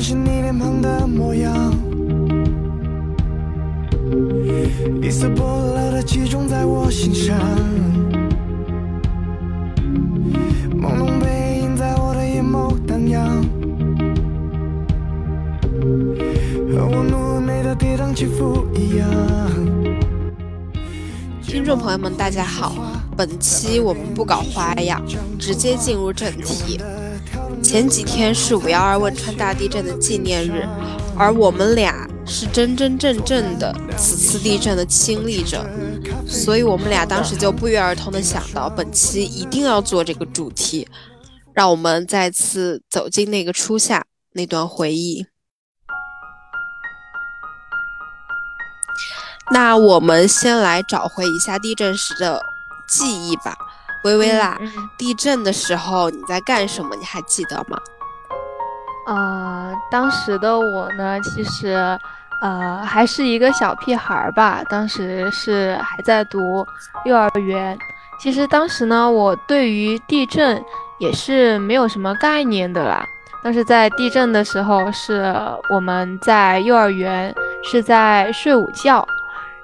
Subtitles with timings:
[0.00, 1.52] 是你脸庞的模样。
[5.02, 7.38] 一色剥落的集中在我心上，
[10.80, 13.42] 朦胧背影在我的眼眸荡漾，
[16.72, 19.06] 和我妩媚的跌宕起伏一样。
[21.42, 22.72] 听众朋友们，大家好，
[23.16, 25.02] 本期我们不搞花样，
[25.38, 26.80] 直接进入正题。
[27.70, 30.68] 前几天是五幺二汶川大地震的纪念日，
[31.16, 35.64] 而我们俩是真真正正的此次地震的亲历者，
[36.26, 40.88] 所以我们俩当时就不约而同的想到，本期一定要做这个主题，
[41.52, 45.26] 让我们再次走进那个初夏那段回忆。
[49.52, 52.42] 那我们先来找回一下地震时的
[52.88, 53.56] 记忆吧。
[54.04, 54.58] 微微啦，
[54.96, 56.96] 地震的时候你在干什么？
[56.96, 57.78] 你还记得吗？
[59.06, 61.98] 呃，当时的我呢，其实
[62.40, 66.66] 呃还是一个小屁孩儿吧，当时是还在读
[67.04, 67.76] 幼儿园。
[68.18, 70.62] 其实当时呢，我对于地震
[70.98, 73.04] 也是没有什么概念的啦。
[73.42, 75.34] 当时在地震的时候，是
[75.70, 79.06] 我们在幼儿园是在睡午觉，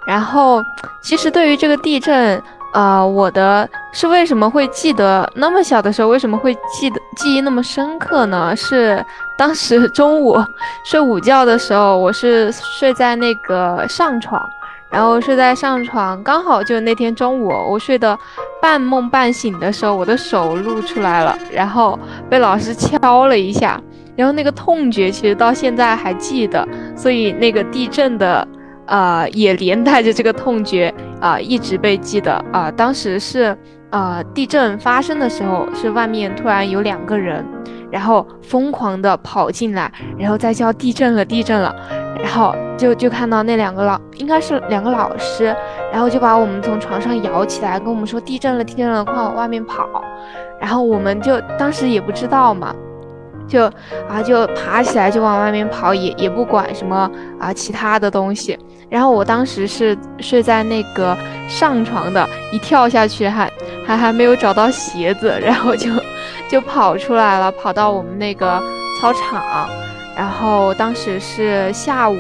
[0.06, 0.62] 然后
[1.00, 2.42] 其实对于这个地震。
[2.72, 8.54] 呃，我的是为什么会记得那么小的时候为什么会记得记忆那么深刻呢？
[8.54, 9.02] 是
[9.38, 10.36] 当时 中午
[10.84, 14.46] 睡午觉的时候，我是睡在那个上床，
[14.90, 18.18] 然后睡在上床，刚好就那天中午我睡得
[18.60, 23.80] 半梦半醒的时候，我的手露出来了，然后被老师敲了一下，
[24.14, 28.46] 然后那个痛觉其实到现在还记得，所以那个地震的。
[28.86, 32.70] 呃，也连带着这个痛觉啊，一直被记得啊。
[32.70, 33.56] 当时是
[33.90, 37.44] 呃，地震发生的时候，是外面突然有两个人，
[37.90, 41.74] 然后疯狂的跑进来，然后再叫地震了，地震了，
[42.20, 45.54] 然后就就看到那两个老，应该是两个老师，
[45.92, 49.88] 然后就把我们从床上摇起来，跟我们说地震了，地震了，快往外面跑。
[50.60, 52.74] 然后我们就当时也不知道嘛。
[53.48, 53.64] 就
[54.08, 58.58] 啊，就爬起来就往外面跑，也也不管什么啊其他的东西。
[58.88, 61.16] 然后我当时是睡在那个
[61.48, 63.50] 上床的，一跳下去还
[63.86, 65.90] 还还没有找到鞋子， 然后就
[66.48, 68.62] 就跑出来了，跑到我们那个
[69.00, 69.68] 操场。
[70.16, 72.16] 然后当时是下午，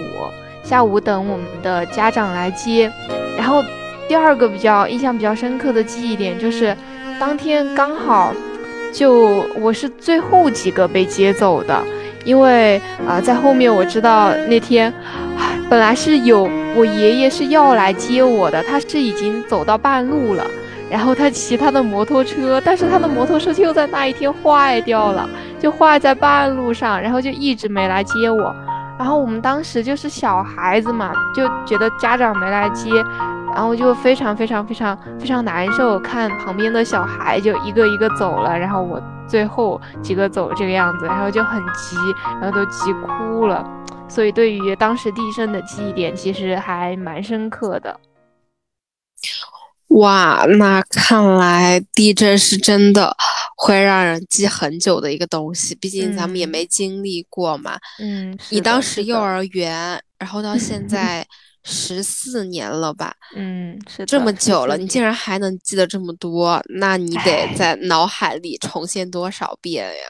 [0.62, 2.92] 下午等我们的家长来接。
[3.36, 3.64] 然后
[4.08, 6.76] 第二个比较印象比较深刻的记忆点就是，
[7.18, 8.32] 当天刚好。
[8.92, 11.84] 就我是最后几个被接走的，
[12.24, 14.90] 因为啊，在后面我知道那天，
[15.68, 20.46] 本来是有我爷爷是要来接我的，他是已经走到半路了，
[20.88, 25.28] 然后他骑他的摩托车，但是他的摩托车就在那一天坏掉了，
[25.58, 28.54] 就坏在半路上，然后就一直没来接我，
[28.96, 32.90] 然后我们当时就是小孩子嘛，就觉得家长没来接。
[33.54, 41.96] 然后就非常非常非常非常难受，看旁边的小孩就一个一个走了，然后我最后几个走这个样子，然后就很急，
[42.38, 43.66] 然后都急哭了。
[44.08, 48.00] 所以对于当时地震的记忆点，其实还蛮深刻的。
[49.88, 53.16] 哇，那看来地震是真的
[53.56, 57.78] 会让人记很久的一个东西，毕竟咱们也没经历过嘛。
[57.98, 61.26] 嗯，你当时幼儿园，然后到现 在。
[61.68, 63.12] 十四年了吧？
[63.34, 70.04] 嗯，是这么久了，你竟然还能记得这么多，那你得在脑海里重现多少遍呀？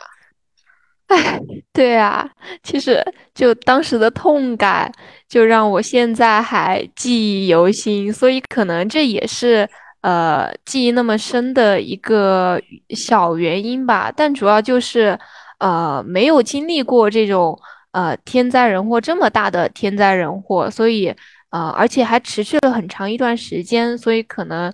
[1.08, 1.40] 哎，
[1.72, 2.28] 对啊，
[2.62, 3.02] 其实
[3.34, 4.90] 就当时的痛感，
[5.28, 9.68] 就让我现在还记忆犹新，所以可能这也是
[10.00, 14.12] 呃记忆那么深的一个小原因吧。
[14.14, 15.18] 但主要就是
[15.58, 17.58] 呃没有经历过这种
[17.92, 21.14] 呃天灾人祸这么大的天灾人祸，所以。
[21.50, 24.70] 呃，而且还持续了很长一段时间，所以可能，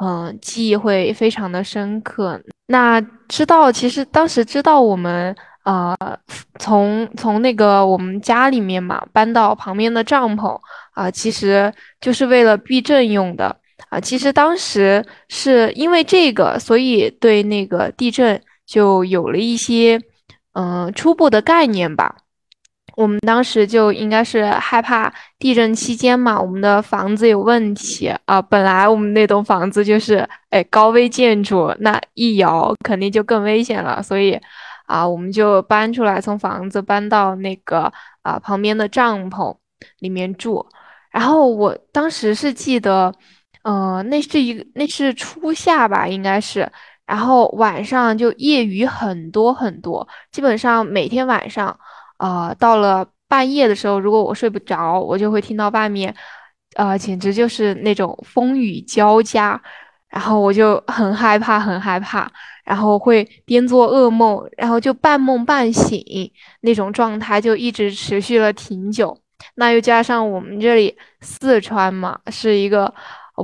[0.00, 2.40] 嗯，记忆会非常的深刻。
[2.66, 5.34] 那知道，其实当时知道我们，
[5.64, 5.96] 呃，
[6.58, 10.58] 从从那个我们家里面嘛，搬到旁边的帐篷，
[10.92, 13.54] 啊，其实就是为了避震用的，
[13.90, 20.00] 啊，其实当时是因为这个，所以对那个地震就有了一些，
[20.54, 22.16] 嗯，初步的概念吧。
[22.96, 28.42] 我们当时就应该是害怕地震期间嘛，我们的房子有问题啊。
[28.42, 34.38] 本来我们那栋房子就是哎高危建筑，那一摇肯定就更危险了，所以
[34.90, 37.92] 啊，我们就搬出来，从房子搬到那个
[38.22, 39.56] 啊旁边的帐篷
[40.00, 40.66] 里面住。
[41.12, 43.14] 然后我当时是记得，
[43.62, 46.70] 呃，那是一那是初夏吧，应该是。
[47.06, 51.78] 然后晚上就夜雨很多很多，基本上每天晚上。
[52.18, 56.14] 呃，到了半夜的时候，如果我睡不着，我就会听到外面，
[56.76, 59.60] 呃，简直就是那种风雨交加，
[60.10, 62.30] 然后我就很害怕，很害怕，
[62.64, 66.04] 然后会边做噩梦，然后就半梦半醒
[66.60, 69.16] 那种状态，就一直持续了挺久。
[69.54, 72.92] 那又加上我们这里四川嘛，是一个。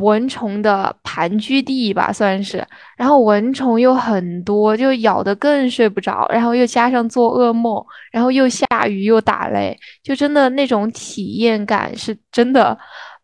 [0.01, 2.63] 蚊虫的盘踞地吧，算是。
[2.99, 6.29] 然后蚊虫又很多，就咬得更睡不着。
[6.29, 7.83] 然后又加上做噩梦，
[8.13, 12.77] 然后又下雨又打雷，就真的那种体验感是真的，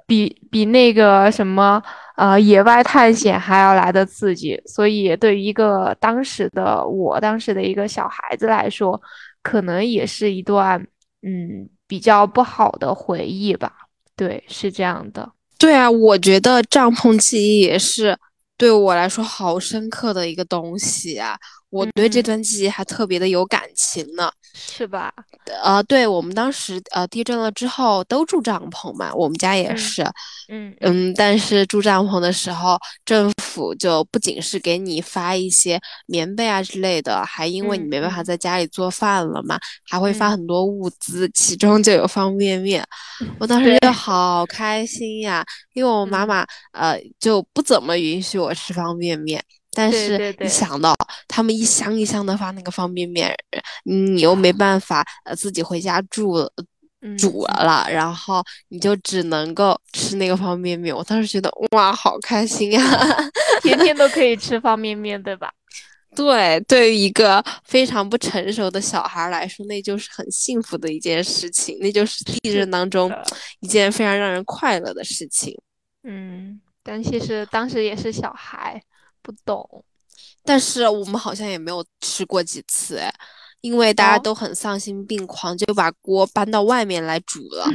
[0.06, 1.82] 比比那个什么
[2.16, 4.60] 呃野外探险还要来的刺激。
[4.66, 9.00] 所以对于一个当时的我，当时的一个小孩子来说，
[9.42, 10.80] 可能也是一段
[11.22, 13.72] 嗯比较不好的回忆吧。
[14.16, 15.32] 对，是这样的。
[15.58, 18.18] 对啊，我觉得帐篷记忆也是
[18.56, 21.36] 对我来说好深刻的一个东西啊。
[21.72, 25.10] 我对这段记忆还特别的有感情呢，是吧？
[25.64, 30.02] 呃，对我们当时呃地震了之后都住帐篷嘛，我们家也是，
[30.48, 39.58] 嗯嗯，但是住帐篷的时候，政府就不仅是给你发一些棉被啊之类的，还因为你没办法在家里做饭了嘛，
[39.88, 42.86] 还会发很多物资，其中就有方便面。
[43.40, 45.42] 我当时就好开心呀，
[45.72, 49.42] 因为我妈妈呃就不怎么允许我吃方便面。
[49.74, 50.94] 但是你想到
[51.26, 53.34] 他们一箱一箱的发那个方便面，
[53.84, 56.36] 你又没办法呃自己回家住
[57.18, 60.94] 煮了，然后你就只能够吃那个方便面。
[60.94, 62.80] 我当时觉得哇，好开心呀，
[63.62, 65.50] 天天都可以吃方便面，对吧？
[66.14, 73.10] 对，对于一个非常不成熟的小孩来说，那就是很幸福的一件事情，那就是地震当中
[73.60, 75.58] 一件非常让人快乐的事情。
[76.04, 78.78] 嗯，但其实当时也是小孩。
[79.22, 79.84] 不懂，
[80.44, 83.12] 但是我们好像也没有吃过几次哎，
[83.60, 87.66] 因为大家都很丧心病狂，就把锅搬到外面来煮了，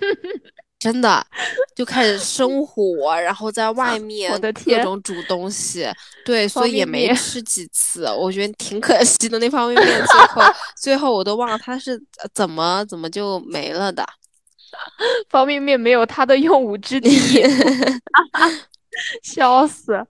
[0.78, 1.26] 真的
[1.74, 5.86] 就开始生火，然后在 外面各种煮东西，
[6.26, 9.38] 对，所以也没吃几次，我觉得挺可惜的。
[9.38, 10.42] 那方便面最后
[10.76, 11.98] 最后我都忘了它是
[12.34, 14.06] 怎么怎么就没了的，
[15.30, 17.42] 方便面没有它的用武之地，
[19.22, 20.06] 笑死。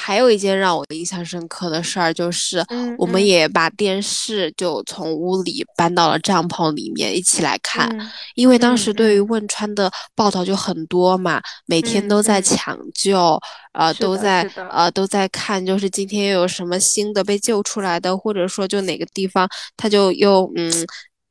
[0.00, 2.64] 还有一件让我印象深刻的事儿，就是
[2.96, 7.86] 我们也把电视就从屋里搬到了帐篷里面一起来看，
[8.34, 13.38] 因为当时对于汶川的报道就很多嘛，每天都在抢救，
[13.72, 20.72] 呃，都在呃都在看，就是今天又有什么新的被救出来的，或者说就哪个地方它就又嗯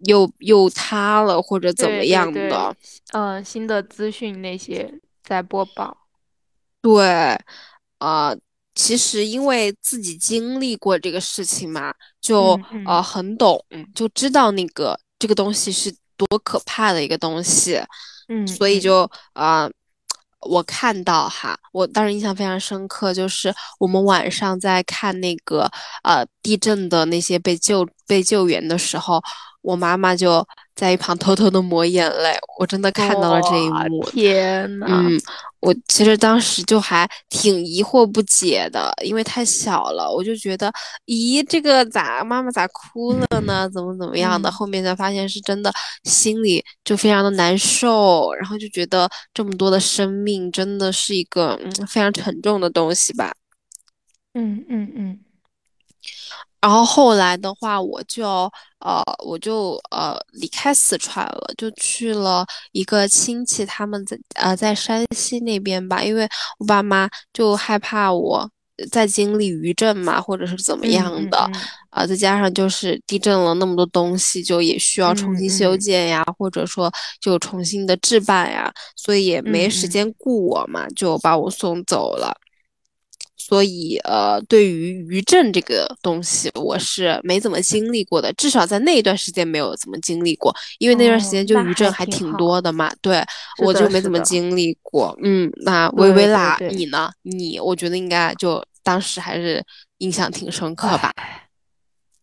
[0.06, 2.76] 又又塌了或者怎么样的，
[3.14, 4.94] 嗯，新的资讯那些
[5.24, 5.98] 在播报，
[6.82, 7.36] 对，
[7.98, 8.36] 啊。
[8.82, 13.62] 其实因为自己经历过这个事情嘛，就呃很懂，
[13.94, 17.78] 就知道那个这个东西是多可怕的一个东西，
[18.30, 19.70] 嗯，所以就啊，
[20.40, 25.70] 我看到哈，我当时印象非常深刻，就是我们晚上在看那个
[26.04, 29.22] 呃地震的那些被救被救援的时候，
[29.62, 30.48] 我妈妈就。
[30.80, 34.02] 在一旁偷偷的抹眼泪，我真的看到了这一幕。
[34.12, 35.20] 天呐，嗯，
[35.60, 40.72] 我其实当时就还挺疑惑不解的，因为太小了，我就觉得，
[41.06, 43.70] 咦，这个咋妈妈咋哭了呢？
[43.70, 44.50] 怎么怎么样的？
[44.50, 45.70] 后面才发现是真的，
[46.06, 53.34] 心里就非常的难受，然后就觉得这么多的生命真的是一个嗯非常沉重的东西吧。
[54.34, 55.20] 嗯嗯嗯。
[56.62, 66.28] 然后后来的话，我就呃，我就呃离开四川了，就去了一个亲戚他们在呃在山西那边吧，因为
[66.60, 68.50] 我爸妈就害怕我
[68.92, 71.50] 再经历余震嘛，或者是怎么样的，
[71.92, 82.36] 啊，再加上就是地震了那么多东西，就也需要重新修建呀，或者说就重新的置办呀，所以也没时间顾我嘛，就把我送走了。
[83.42, 92.92] 所以，呃，对于余震这个东西，我是没怎么经历过的，至少在那一段时间没有怎么经历过，因为那段时间就余震还挺多的嘛。
[93.02, 93.24] 对，
[93.64, 95.18] 我就没怎么经历过。
[95.24, 97.10] 嗯，那微微啦，你呢？
[97.24, 99.64] 你，我觉得应该就当时还是
[100.00, 101.12] 印象挺深刻吧。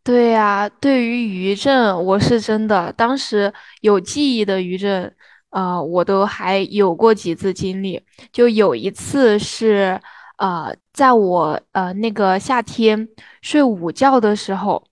[0.04, 5.12] 对呀，对于余震，我是真的当时有记忆的余震，
[5.50, 9.98] 呃，我都还有过几次经历，就有一次是。
[10.36, 13.08] 呃，在我呃那个夏天
[13.42, 14.82] 睡午觉的时候，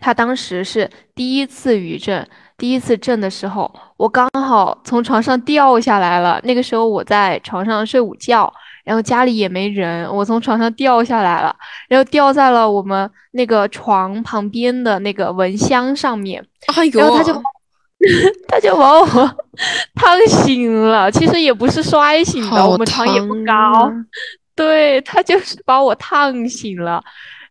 [0.00, 6.40] 他当时是第一次余震，第一次震的时候，我刚好从床上掉下来了。
[6.44, 8.52] 那个时候我在床上睡午觉，
[8.84, 11.54] 然后家里也没人，我从床上掉下来了，
[11.88, 16.44] 然后掉在了我们那个床旁边的那个蚊香上面，
[17.00, 17.42] 然后他就
[18.46, 19.04] 他就把我
[19.96, 23.90] 烫醒了，其实也不是摔醒的，我们床也不高，
[24.58, 27.02] 对他就是把我烫醒了，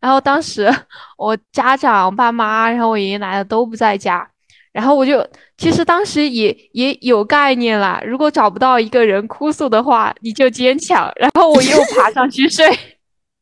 [0.02, 0.70] 然后当时
[1.18, 4.30] 我家长、爸妈，然后我爷爷奶奶都不在家。
[4.74, 11.12] 然后我就其实当时也也有概念了，如果找不到一个人哭诉的话，你就坚强。
[11.16, 12.70] 然后我又爬上去睡，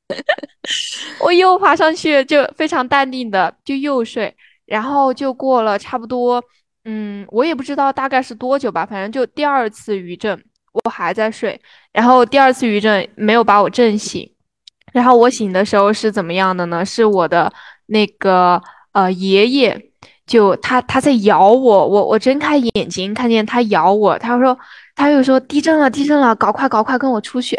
[1.19, 4.34] 我又爬上去就非常淡定的就又睡。
[4.65, 6.41] 然后就过了差不多，
[6.86, 10.41] 嗯，我也不知道大概是多久吧，反正就第二次余震，
[10.84, 11.60] 我还在睡。
[11.91, 14.29] 然后第二次余震没有把我震醒，
[14.91, 16.86] 然后我醒的时候是怎么样的呢？
[16.86, 17.51] 是我的
[17.88, 18.62] 那个
[18.94, 19.82] 呃爷爷。
[20.25, 24.58] 就他他在咬我，我我睁开眼睛看见他咬我，他说
[24.96, 27.55] 他又说地震了地震了，搞快搞快跟我出去，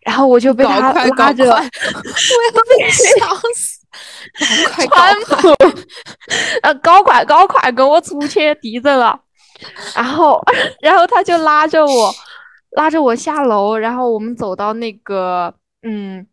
[0.00, 3.84] 然后我就被他拉着， 我要被笑死，
[4.88, 5.70] 搞快搞快，
[6.62, 9.20] 呃搞快搞快跟我出去，地震了，
[9.94, 10.42] 然后
[10.80, 12.14] 然后他就拉着我
[12.72, 16.26] 拉着我下楼，然后我们走到那个嗯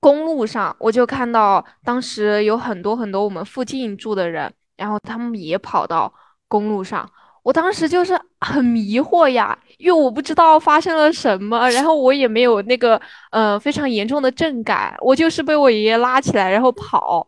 [0.00, 4.52] 公路上，我就看到当时有很多很多我们附近住的人。
[4.76, 6.12] 然后他们也跑到
[6.48, 7.08] 公路上，
[7.44, 13.00] 我当时就是很迷惑呀，因为我不知道发生了什么，然后我也没有那个
[13.30, 17.24] 呃非常严重的震感，我就是被我爷爷拉起来然后跑，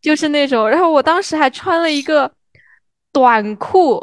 [0.00, 2.30] 就是那种，然后我当时还穿了一个
[3.16, 3.98] 短裤，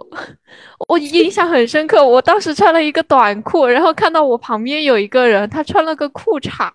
[0.88, 6.72] 我印象很深刻，我当时穿了一个短裤，然后看到我旁边有一个人，他穿了个裤衩，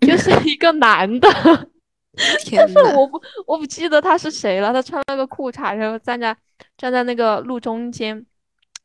[0.00, 1.28] 就 是一个男的。
[2.54, 6.36] 但是我不我不记得他是谁了，他穿了个裤衩，然后站在
[6.78, 8.24] 站在那个路中间，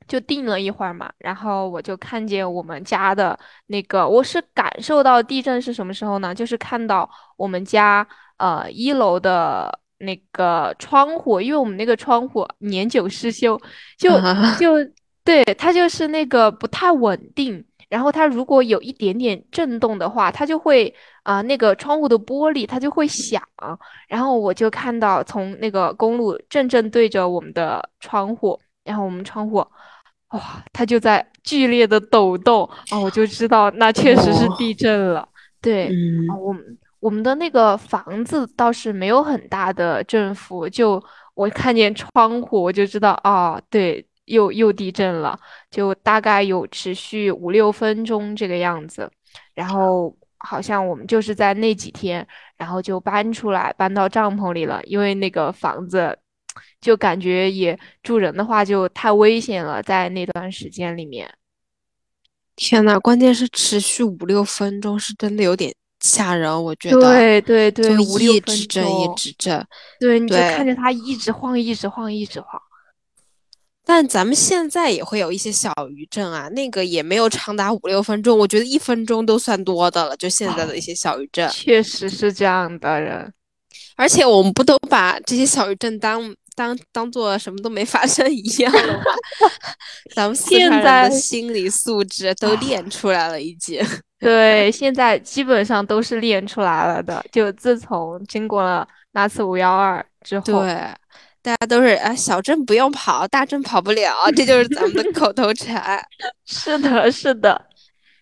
[0.08, 6.34] 就定了一会儿嘛，然后我就看见我们家的那个，我是感受到地震是什么时候呢？
[6.34, 7.08] 就是看到
[7.38, 8.08] 我们家
[8.38, 13.60] 呃一楼的那个窗户，因为我们那个窗户年久失修，
[13.98, 14.12] 就
[14.60, 14.76] 就
[15.24, 17.64] 对它就是那个不太稳定。
[17.90, 23.42] 然后它如果有一点点震动的话，它就会啊，那个窗户的玻璃它就会响。
[24.08, 29.58] 然后我就看到从那个公路正正对着我们的窗户，然后我们窗户，
[30.30, 35.28] 哇，它就在剧烈的抖动啊，我就知道那确实是地震了。
[35.62, 36.64] 对，嗯，我们
[37.02, 41.04] 我们的那个房子倒是没有很大的振幅，就
[41.34, 44.08] 我看见窗户我就知道啊，对。
[44.26, 45.38] 又又地震了，
[45.70, 49.12] 就大概有持续五六分钟这个样子，
[49.54, 56.18] 然后好像我们就是在那几天，然后就搬出来搬到帐篷里了，因为那个房子
[56.80, 61.30] 就感觉也住人的话就太危险了，在那段时间里面。
[62.56, 67.00] 天呐，关键是持续五六分钟是真的有点吓人，我觉得。
[67.00, 68.56] 对对对，五六分钟。
[68.56, 69.68] 一直震一直震。
[70.00, 72.62] 对，你就看着它一直晃，一直晃，一直晃。
[73.84, 80.16] 但咱们现在也会有一些小余震啊，那个也没有长达五六分钟，我觉得一分钟都算多的了。
[80.18, 83.34] 就现在的一些小余震，确实是这样的人，
[83.96, 89.04] 而且我们不都把这些小余震当当当做什么都没发生一样了吗？
[90.16, 93.84] 咱们四川人的心理素质都练出来了，已经。
[94.22, 97.22] 对，现在基本上都是练出来了的。
[97.32, 100.46] 就自从经过了那次五幺二之后。
[100.46, 100.88] 对。
[101.44, 106.00] 大家都是啊，小镇不用跑，大镇跑不了，这就是咱们的口头禅。
[106.46, 107.60] 是的，是的。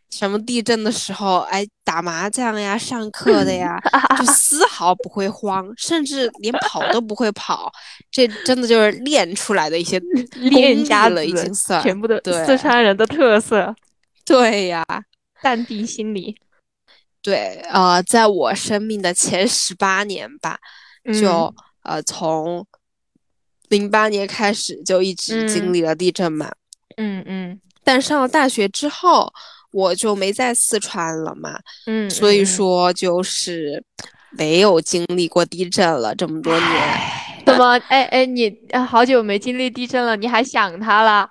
[0.10, 3.78] 什么地震的时候，哎，打麻将呀，上课的呀，
[4.18, 7.70] 就 丝毫不会慌，甚至连跑都不会跑。
[8.10, 10.00] 这真的就是练出来的一些
[10.36, 13.76] 练家了，已经算全部的四川人的特色。
[14.26, 14.82] 对呀，
[15.42, 16.38] 淡定心理。
[17.22, 20.60] 对，呃，在我生命的前十八年吧，
[21.14, 21.54] 就
[21.84, 22.66] 呃从。
[23.70, 26.52] 零八年开始就一直经历了地震嘛，
[26.98, 29.32] 嗯嗯，但上了大学之后
[29.72, 33.84] 我就没在四川了嘛，嗯，所以说就是
[34.32, 37.00] 没有经历过地震了这么多年。
[37.46, 37.78] 怎么？
[37.90, 38.52] 哎哎，你
[38.88, 41.30] 好久没经历地震了，你还想他了？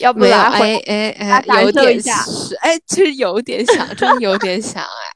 [0.00, 5.14] 要不来回哎哎，有点是，哎，其实有点想，真有点想哎。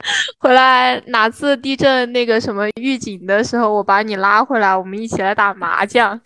[0.38, 6.20] 回来哪次地震那个什么预警的时候，我把你拉回来，我们一起来打麻将。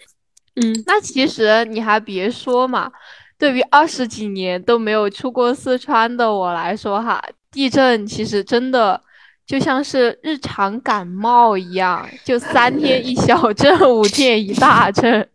[0.57, 2.91] 嗯，那其实你还别说嘛，
[3.38, 9.00] 对于二十几年都没有出过四川的我来说，哈，地震其实真的
[9.47, 15.29] 就像是日常感冒一样，就三天一小 震，五天一大震，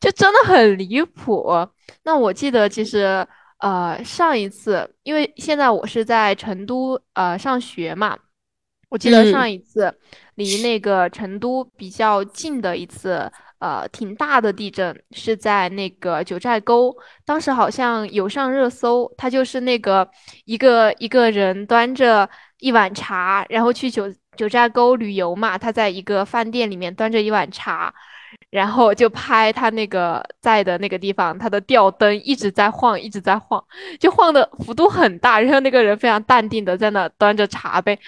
[0.00, 1.50] 就真的很离谱。
[2.04, 3.26] 那我记得其实。
[3.58, 8.14] 呃，上一次，因为现在我是在成都呃上学嘛，
[8.90, 9.96] 我记得上一次
[10.34, 13.30] 离那个成都比较近的一次。
[13.60, 16.94] 呃，挺大的地震是在那个九寨沟，
[17.24, 19.10] 当时好像有上热搜。
[19.16, 20.06] 他就是那个
[20.44, 25.56] 一个一个人端着一碗茶，然后去九九寨沟旅游嘛。
[25.56, 27.94] 他在一个饭店里面端着一碗茶。
[28.54, 33.60] 然后就拍他那个在的那个地方，他的吊灯一直在晃，一直在晃，
[33.98, 35.40] 就晃的幅度很大。
[35.40, 37.98] 然后那个人非常淡定的在那端着茶杯，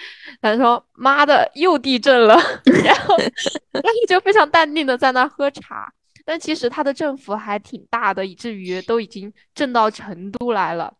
[0.41, 2.39] 他说：“妈的，又地震了。
[2.81, 3.17] ”然后，
[3.73, 5.91] 然后就非常淡定的在那喝茶。
[6.23, 10.93] 但其实他的振幅还挺大的，以至于都已经震到成都来了。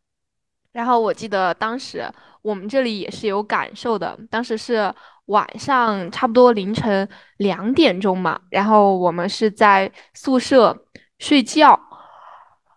[0.73, 2.05] 然后我记得当时
[2.41, 4.93] 我们这里也是有感受的，当时是。
[5.27, 7.07] 晚上差不多凌晨
[7.37, 10.85] 两点钟嘛，然后我们是在宿舍
[11.19, 11.79] 睡觉，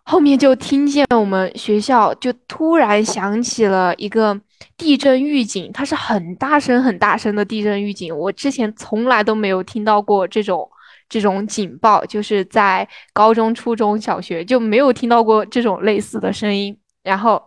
[0.03, 4.39] 后面就听见我们学校就突然响起了一个
[4.77, 10.69] 地震预警，它是很大声很大声的地震预警，我之前从来都没有听到过这种
[11.07, 17.41] 这种警报，就是在高中、初中小学就没有听到过这种类似的声音，然后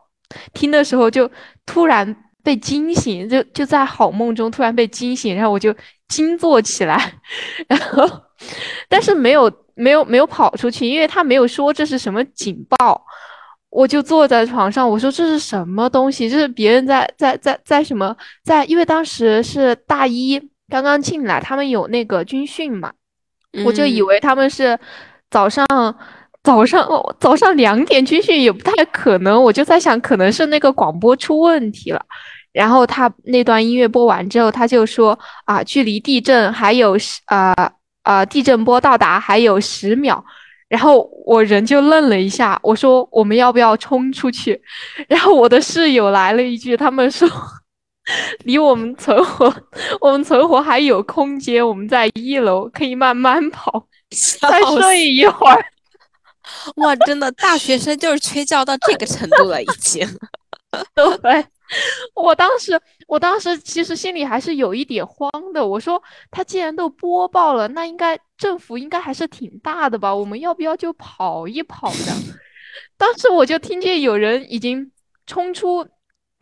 [0.55, 1.31] 听的时候就
[1.67, 2.17] 突然。
[2.45, 5.75] 被惊醒，就就在好梦中突然被惊醒，然后我就
[6.09, 7.15] 惊坐起来，
[7.67, 8.09] 然后
[8.89, 13.03] 但是没有没有没有跑出去，因为他没有说这是什么警报，
[13.71, 16.29] 我就坐在床上，我说这是什么东西？
[16.29, 18.65] 这是别人在在在在什么在？
[18.67, 22.93] 因为当时是大一刚刚进来，他们有那个军训嘛，
[23.65, 24.79] 我就以为他们是
[25.31, 25.67] 早上。
[26.45, 26.87] 早上
[27.19, 32.01] 早上两点军训也不太可能，我就在想，可能是那个广播出问题了。
[32.53, 37.53] 然后他那段音乐播完之后，他就说啊，距离地震还有十啊
[38.03, 40.25] 啊，地震波到达还有十秒。
[40.69, 44.61] 然后我人就愣了一下，我说我们要不要冲出去？
[45.09, 47.29] 然后我的室友来了一句，他们说
[48.45, 49.53] 离我们存活，
[50.01, 53.87] 我们存活还有空间，我们在一楼可以慢慢跑，
[54.41, 55.65] 再睡一会儿。
[56.77, 60.07] 哇，真的，大学生就是缺觉到这个程度了，已经。
[61.23, 61.47] 对，
[62.15, 65.65] 我当时，我当时其实心里还是有一点慌的。
[65.65, 70.15] 我说，他既然都播报了，那应该政府应该还是挺大的吧？
[70.15, 72.35] 我们要不要就跑一跑呢？
[72.99, 74.91] 当时我就听见有人已经
[75.27, 75.87] 冲出，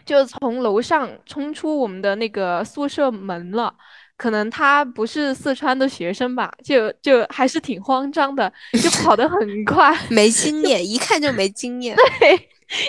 [0.07, 3.75] 就从楼上冲出我们的那个宿舍门了。
[4.22, 12.48] 可能他不是四川的学生吧，就就还是挺慌张的，就跑得很快， 没经验，一看就没经验，对，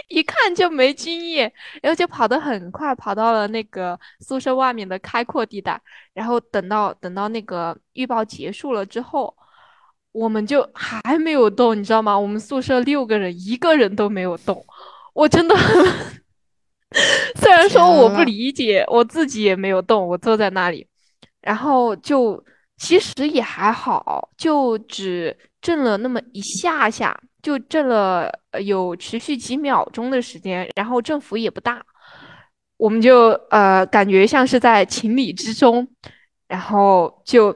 [0.09, 5.81] 一看就没经验，然后就跑得很快，跑到了那个宿舍外面的开阔地带，
[6.13, 9.35] 然后等到等到那个预报结束了之后，
[10.11, 12.15] 我们就还没有动，你知道吗？
[12.15, 14.63] 我们宿舍六个人，一个人都没有动，
[15.15, 15.83] 我真的很，
[17.41, 20.85] 虽然说我不理解，我自己也没有动，我坐在那里。
[21.43, 22.43] 然后就
[22.77, 28.31] 其实也还好，就只震了那么一下下，就震了
[28.63, 31.83] 有持续几秒钟的时间，然后振幅也不大，
[32.77, 35.87] 我们就呃感觉像是在情理之中，
[36.47, 37.55] 然后就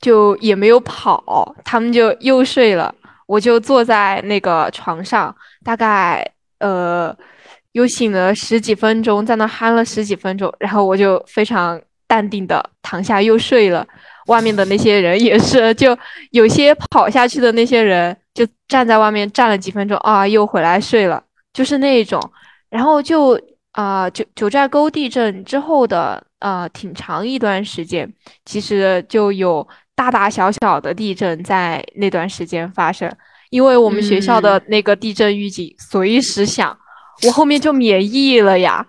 [0.00, 2.94] 就也没有跑，他们就又睡了，
[3.26, 6.24] 我就坐在那个床上，大概
[6.58, 7.16] 呃
[7.72, 11.80] 又醒了十几分钟，在那憨了十几分钟，然后我就非常。
[12.12, 13.86] 淡定的躺下又睡了，
[14.26, 15.96] 外面的那些人也是，就
[16.30, 21.22] 有些跑下去的那些人就站在外面站了几分钟啊，又回来睡了，
[21.54, 22.20] 就是那种。
[22.68, 23.40] 然后就
[23.72, 28.06] 啊，九九寨沟地震之后的呃挺长一段时间，
[28.44, 33.10] 其实就有大大小小的地震在那段时间发生，
[33.48, 36.76] 因为我们学校的那个地震预警随时响，
[37.26, 38.86] 我后面就免疫了呀。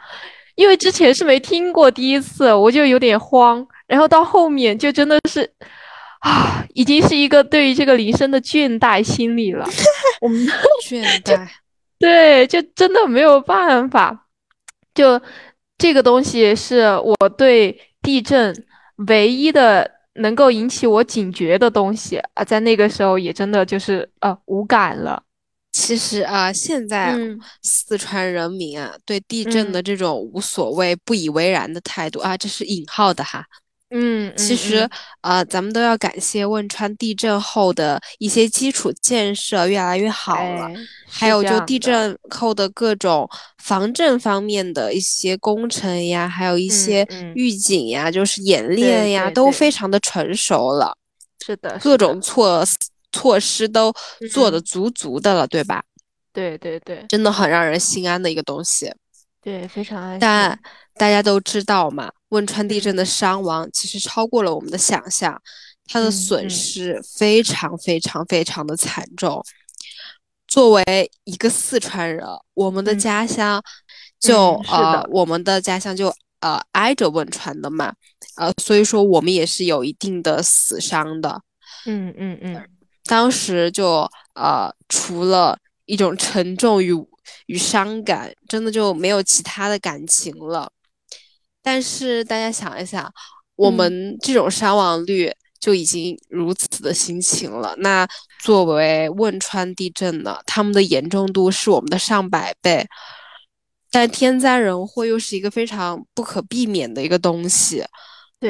[0.56, 5.50] 因为之前是没听过，第一次我就有点慌，然后到后面就真的是，
[6.20, 9.68] 啊，已经是一个对于这个铃声的倦怠心理了。
[10.22, 10.46] 我们
[10.86, 11.48] 倦怠，
[12.00, 14.28] 对，就真的没有办法。
[14.94, 15.20] 就
[15.78, 18.54] 这个东西是我对地震
[19.08, 25.23] 唯一的能够引起我警觉的东西啊，在那个时候也真的就是呃无感了。
[25.74, 27.18] 其实啊，现在
[27.64, 33.44] 四川人民啊，对地震的这种无所谓、不以为然的态度啊，这是引号的哈。
[33.96, 34.90] 嗯，其实
[35.22, 40.68] 啊，咱们都要感谢汶川地震后的一些基础建设越来越好了，
[41.08, 43.30] 还有就地震后的各种
[43.64, 50.96] 防震方面的一些工程呀，还有一些预警呀，就是演练呀，都非常的成熟了。
[51.46, 52.76] 是的，各种措施。
[53.14, 53.94] 措施都
[54.30, 55.82] 做的足足的了，对吧？
[56.34, 58.94] 对对对真的很让人心安的一个东西。
[59.42, 60.60] 对，非常安但。
[60.96, 65.42] 大家都知道嘛，汶川地震嗯的伤亡其实超过了我们的想象，
[65.88, 69.44] 它的损失非常非常非常的惨重。
[70.48, 72.24] 作为一个四川人，
[72.54, 73.60] 我们的嗯家乡
[74.20, 77.92] 就、呃的，我们的家乡就呃挨着汶川的嘛，
[78.36, 81.42] 呃，所以说我们也是有一定的死伤的。
[81.88, 82.68] 嗯嗯嗯，
[83.06, 86.94] 当时就呃，除了一种沉重与
[87.48, 90.72] 与伤感，真的就没有其他的感情了。
[91.62, 93.12] 但是大家想一想，
[93.56, 98.08] 我嗯们这种伤亡率就已经如此的心情了，那
[98.42, 102.86] 作为汶川地震呢，他们的严重度是我们的上百倍。
[103.92, 107.84] 但天灾人祸又是一个非常不可避免的一个东西，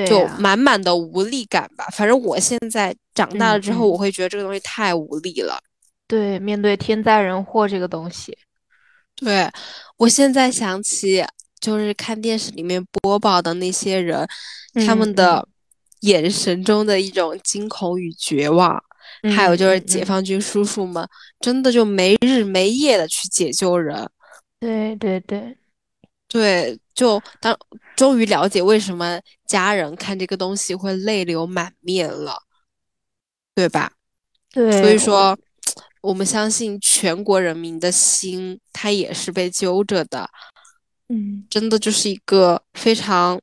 [0.07, 1.85] 就满满的无力感吧。
[1.91, 5.59] 反正我现在长大了之后，我会觉得这个东西太无力了。
[6.07, 8.37] 对，面对天灾人祸这个东西，
[9.15, 9.49] 对，
[9.97, 11.25] 我现在想起，
[11.59, 14.27] 就是看电视里面播报的那些人，
[14.85, 15.47] 他们嗯的
[16.01, 18.83] 眼神中的一种惊恐与绝望，
[19.35, 21.07] 还有就是解放军叔叔们，
[21.39, 24.07] 真的就没日没夜的去解救人。
[24.59, 25.57] 对对对，
[26.27, 27.57] 对，就当
[27.95, 32.43] 终于了解为什么家人看这个东西会泪流满面了，
[33.55, 33.91] 对吧？
[34.51, 35.37] 对，所以我，说，
[36.01, 40.29] 我们相信全国人民的心，它也是被揪着的，
[41.09, 43.39] 嗯，真的就是一个非常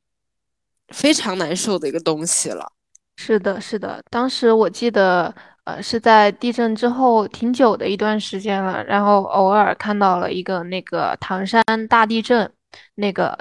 [0.89, 2.71] 非常难受的一个东西了。
[3.17, 4.01] 是的，是的。
[4.09, 5.35] 当时我记得，
[5.65, 12.51] 呃，是在地震之后挺久的一段时间了，然后偶尔看到了一个那个唐山大地震
[12.95, 13.37] 那个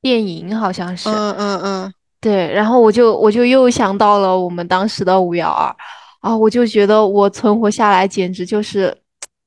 [0.00, 1.08] 电影，好像是。
[1.08, 5.74] 嗯嗯嗯，对，然后我就我就又想到了我们当时的五幺二，
[6.20, 8.96] 啊，我就觉得我存活下来简直就是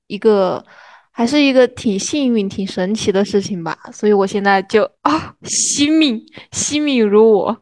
[0.08, 0.63] 一个，
[1.12, 3.78] 还是一个挺幸运、挺神奇的事情吧。
[3.92, 7.58] 所以我现在就啊，惜命，惜命如我。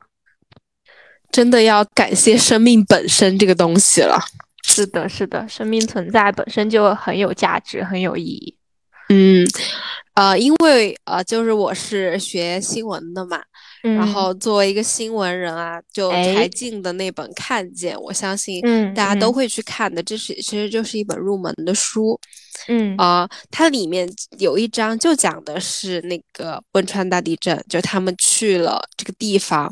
[1.32, 4.18] 真的要感谢生命本身这个东西了。
[4.64, 8.58] 是的，是的，生命存在本身就很有价值，很有意义。
[9.10, 9.46] 嗯，
[10.16, 13.38] 呃，因为呃，就是我是学新闻的嘛，
[13.84, 14.08] 然嗯。
[14.14, 19.30] 后作为一个新闻人啊，就柴哎静的那本《看见》，我相信嗯大家都。
[19.30, 20.02] 嗯会去看的。
[20.02, 22.18] 这是其实就是一本入门的书
[22.70, 22.96] 嗯。
[22.98, 29.70] 啊、它里面有一章就讲的是那个汶川大地震，就他们去了这个地方。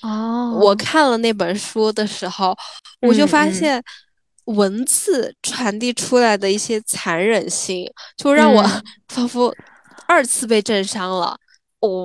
[0.00, 2.56] 哦，我看了那本书的时候，
[3.02, 3.82] 我就发现
[4.46, 8.82] 文字传递出来的一些残忍性，就让我嗯。
[9.08, 9.54] 仿佛
[10.06, 11.36] 二次被震伤了。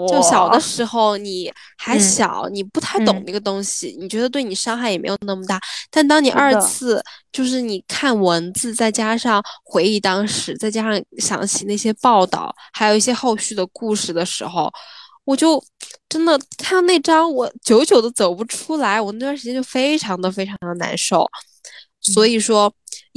[0.10, 5.58] 就小的时候你还嗯小，你不太懂嗯那个东西，你觉得对你伤害也没有那么大。
[5.90, 14.70] 但当你二次就是你看文字，再加上回忆当时，再加上想起那些报道，还有一些后续的故事的时候，
[15.24, 15.64] 我就
[16.10, 19.00] 真的看到那张，我久久的走不出来。
[19.00, 21.26] 我那段时间就非常的非常的难受。
[22.02, 22.70] 所嗯以说，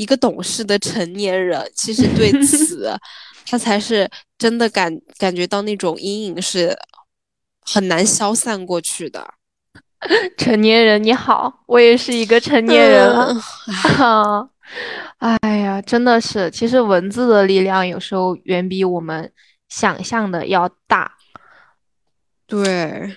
[0.02, 2.92] 一个懂事的成年人，其实对此，
[3.46, 6.76] 他才是真的感感觉到那种阴影是
[7.60, 9.34] 很难消散过去的。
[10.36, 13.32] 成年人你好，我也是一个成年人了。
[13.68, 14.50] 嗯
[15.20, 19.32] 啊，哎呀，真的是，其实文字的力量有时候远比我们
[19.68, 21.12] 想象的要大。
[22.48, 23.16] 对，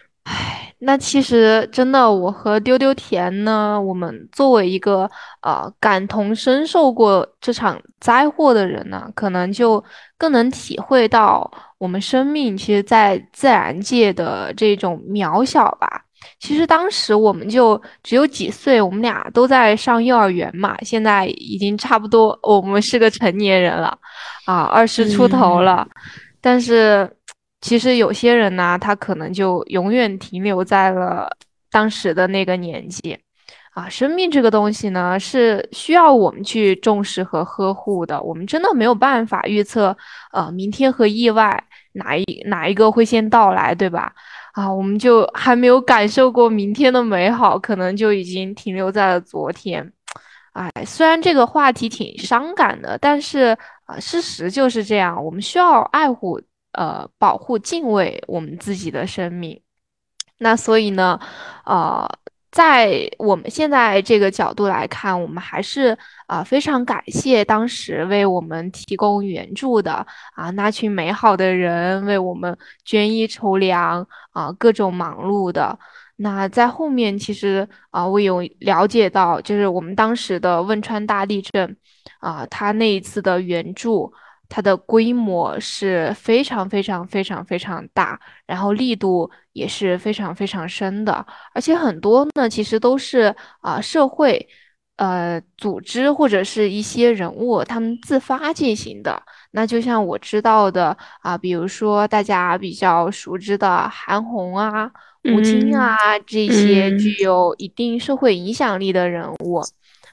[0.86, 5.10] 那其实真的，我和丢丢甜呢，我们作为一个
[5.42, 9.84] 呃感同身受过这场灾祸的人呢，可能就
[10.16, 16.04] 更能体会到我们生命其实在自然界的这种渺小吧。
[16.40, 23.98] 其实当时我们就只有几岁，我们俩都在上幼儿园嘛，现在已经差不多我们是个成年人了，
[24.46, 25.88] 啊，二十出头了。
[26.40, 27.10] 但是
[27.66, 31.28] 其实有些人呢，他可能就永远停留在了
[31.72, 33.18] 当时的那个年纪。
[33.74, 38.22] 啊，生命这个东西呢，是需要我们去重视和呵护的。
[38.22, 39.98] 我们真的没有办法预测，
[40.32, 44.14] 呃，明天和意外哪一哪一个会先到来，对吧？
[44.54, 49.92] 啊，我们就还没有感受过明天的美好，可能就已经停留在了昨天。
[50.54, 56.40] 哎，虽然这个话题挺伤感的，但是啊、事实就是这样，我们需要爱护、
[56.76, 59.62] 呃，保护、敬畏我们自己的生命。
[60.40, 61.20] 那所以呢，
[61.66, 62.08] 呃，
[62.52, 75.78] 在我们现在这个角度来看，我们还是啊、非常感谢当时为我们提供援助的啊那群美好的人，为我们捐衣筹粮啊，各种忙碌的。
[76.18, 81.76] 那在后面，其实啊，我有了解到，就是我们当时的汶川大地震
[82.20, 84.14] 啊，它那一次的援助
[84.50, 94.48] 它的规模是非常非常非常非常大，然后力度也是非常非常深的，而且很多呢其实都是啊社会。
[94.98, 99.22] 呃，组织或者是一些人物，他们自发进行的。
[99.52, 104.90] 那就像我知道的啊，比如说大家比较熟知的韩红啊、
[105.26, 109.62] 吴京啊这些具有一定社会影响力的人物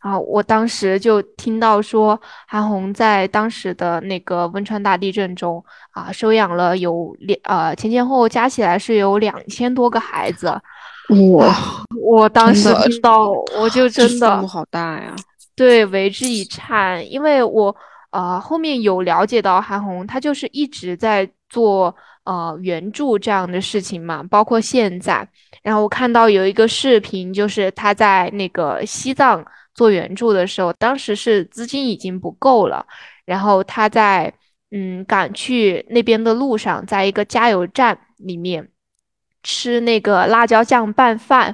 [0.03, 10.49] 啊，我当时就听到说，韩红在当时的那个汶川大地震中啊，收养了有两呃前前后后加起来是有两千多个孩子。
[11.37, 11.55] 哇！
[12.01, 15.15] 我当时听到，我就真的好大呀，
[15.55, 17.09] 对，为之一颤。
[17.11, 17.75] 因为我
[18.11, 25.29] 呃后面有了解到韩红，她就是一直在做呃援助这样的事情嘛，包括现在。
[25.63, 32.87] 然后我看到有一个视频，就是她在那个西藏做援助的时候，当时是资金已经不够了，
[33.25, 34.33] 然后他在
[34.71, 38.69] 嗯赶去那边的路上，在一个加油站里面。
[39.45, 41.53] 吃那个辣椒酱拌饭，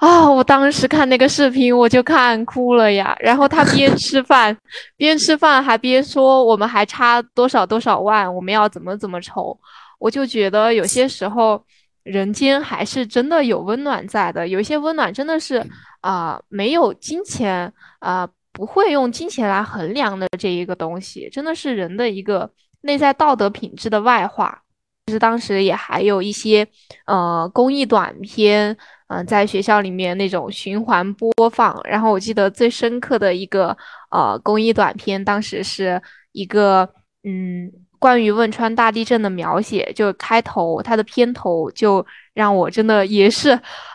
[0.00, 0.30] 啊！
[0.30, 3.16] 我当时看那个视频，我就看哭了呀。
[3.20, 4.54] 然后他边吃饭
[4.98, 9.58] 边吃饭，还边说我们还差多少多少万，我们要怎么怎么筹。
[9.98, 11.64] 我就觉得有些时候
[12.02, 15.64] 人间还是真的有温暖在的，有一些温暖真的是
[16.00, 22.50] 啊，没有金钱啊，不会用金钱来衡量的这一个东西，真的是人的一个
[22.82, 24.62] 内在道德品质的外化。
[25.06, 26.66] 其实当时也还有一些，
[27.06, 28.76] 呃，公益短片，
[29.08, 31.78] 嗯，在学校里面那种循环播放。
[31.84, 33.76] 然后我记得最深刻的一个，
[34.12, 36.88] 呃，公益短片，当时是一个，
[37.24, 37.70] 嗯，
[38.02, 43.50] 关于汶川大地震的描写，就开头它的片头就让我真的也是，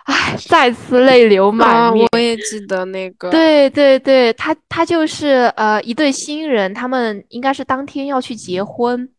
[0.06, 2.08] 唉，再次泪流满面。
[2.14, 9.10] 我也记得那个，对对对，他他就是呃一对新人，他们应该是当天要去结婚。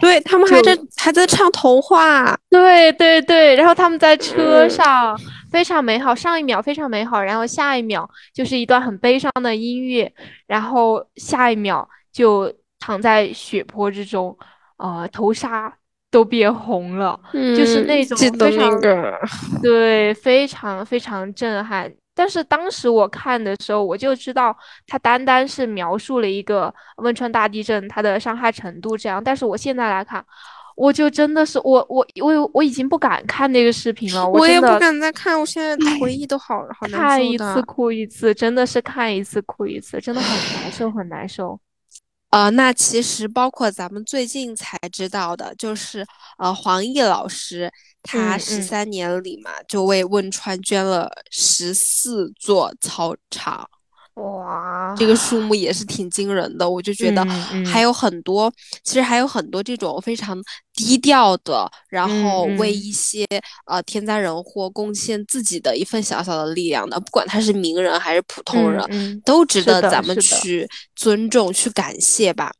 [0.00, 5.18] 对他们还在还在唱童话，对对对，然后他们在车上
[5.50, 10.10] 非常美好，上一秒非常美好，然后下一秒就是一段很悲伤的音乐，
[10.46, 12.50] 然后下一秒就
[12.88, 14.34] 躺在血泊之中，
[14.78, 15.70] 呃，头纱
[16.10, 17.20] 都变红了，
[17.54, 18.80] 就是那种非常
[19.60, 21.92] 对，非常非常震撼。
[22.14, 29.22] 但是当时我看的时候，我就知道它单单是描述了一个汶川大地震它的伤害程度这样。
[29.22, 30.24] 但是我现在来看，
[30.74, 34.26] 我就真的是我我我我已经不敢看那个视频了。
[34.26, 41.60] 我也不敢再看，我现在回忆都好好难受看一次哭一次，真的是看一次哭一次，真的很难受很难受。
[42.30, 46.04] 呃，那其实包括咱们最近才知道的，就是
[46.36, 53.68] 呃黄奕老师，他十三年里嘛，就为汶川捐了十四座操场。
[54.18, 57.24] 哇，这个数目也是挺惊人的，我就觉得
[57.64, 58.52] 还有很多，
[58.82, 60.36] 其实还有很多这种非常
[60.74, 63.24] 低调的，然后为一些
[63.66, 72.50] 呃天灾人祸贡献自己的一份小小的力量的，不管他是名人还是普通人，都值得咱们去尊重、去感谢吧。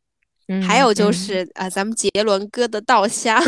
[0.66, 3.38] 还有就是啊，咱们杰伦哥的《稻香》，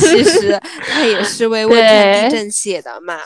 [0.00, 3.18] 其实他也是为 汶川地震写的嘛。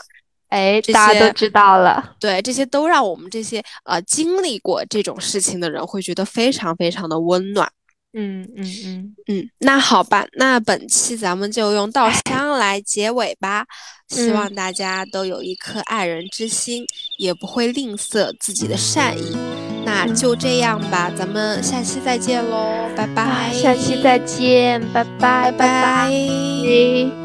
[0.53, 2.13] 哎，大家都知道了。
[2.19, 7.67] 对，这些都让我们这些呃经历过这种事情的人会觉得非常非常的温暖。
[8.15, 13.65] 嗯嗯嗯嗯，那好吧，那本期咱们就用稻香来结尾吧。
[14.09, 16.85] 希望大家都有一颗爱人之心，
[17.17, 19.35] 也不会吝啬自己的善意。
[19.83, 23.51] 那就这样吧，咱们下期再见喽，拜拜。
[23.51, 27.22] 下期再见，拜拜拜拜。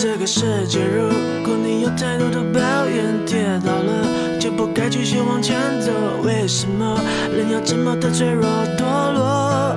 [0.00, 1.08] 这个世界，如
[1.42, 5.90] 果你有太多的抱怨，跌倒了就不该继续往前走。
[6.22, 7.00] 为什么
[7.36, 9.76] 人要这么的脆弱堕落？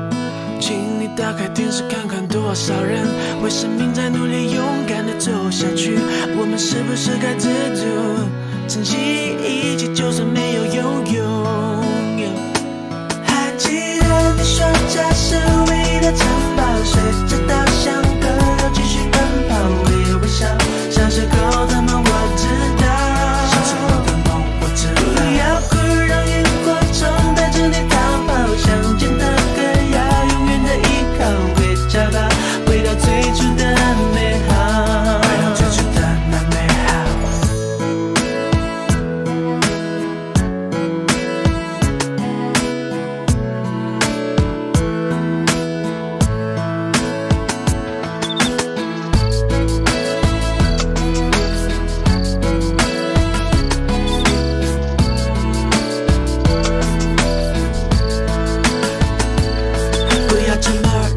[0.59, 3.07] 请你打开电视看看，多少人
[3.41, 5.97] 为生命在努力，勇敢的走下去。
[6.37, 7.83] 我们是不是该知足，
[8.67, 8.97] 珍惜
[9.41, 11.25] 一切，就算没有拥有？
[13.25, 15.35] 还记得你说这是
[15.71, 17.40] 唯一的城堡，随着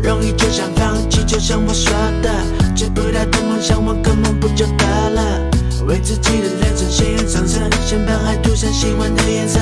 [0.05, 1.91] 容易就想放弃，就像我说
[2.21, 2.31] 的，
[2.77, 5.51] 追不到的梦想，我根本不就得了？
[5.87, 9.59] 为自己的人生鲜艳上色，先把爱涂上喜欢的颜色。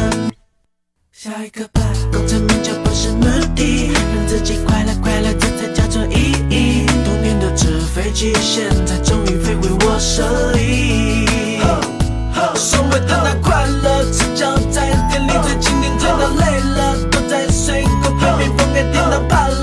[1.12, 1.80] 下一个吧，
[2.12, 3.24] 功成名就不是目
[3.54, 6.86] 的，让自己快乐快乐，这才叫做意义。
[7.04, 10.24] 童年的纸飞机，现在终于飞回我手
[10.54, 11.60] 里。
[12.56, 19.61] 所谓的那快乐，赤脚在店里最经典，醉到累了，躲在水沟被冰封给电到怕了，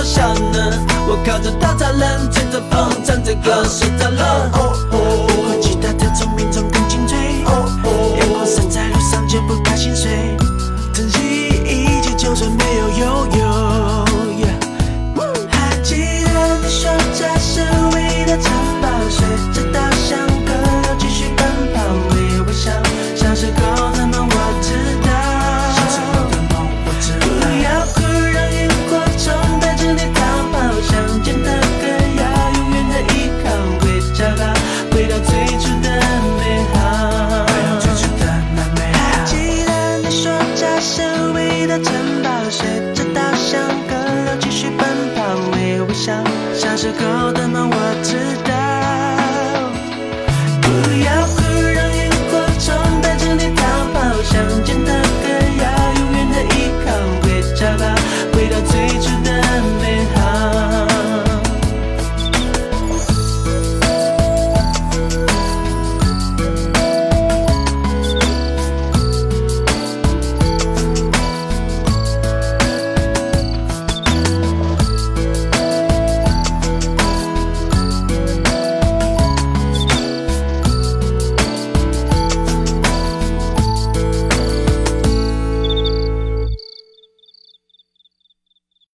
[0.00, 0.72] 多想呢
[1.06, 6.26] 我靠着稻草人吹着风唱着歌睡着了哦哦吉它在中
[6.72, 8.16] 更清脆哦哦。
[8.18, 10.19] 阳光洒在路上就不怕心碎。